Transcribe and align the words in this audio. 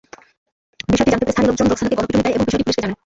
বিষয়টি 0.89 1.11
জানতে 1.13 1.25
পেরে 1.25 1.33
স্থানীয় 1.33 1.49
লোকজন 1.49 1.67
রোখসানাকে 1.67 1.95
গণপিটুনি 1.99 2.23
দেয় 2.25 2.35
এবং 2.35 2.45
বিষয়টি 2.47 2.63
পুলিশকে 2.65 2.81
জানায়। 2.85 2.97